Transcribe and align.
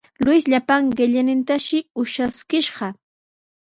Luis 0.25 0.43
llapan 0.51 0.83
qellaynintashi 0.97 1.79
ushaskishqa. 2.01 2.95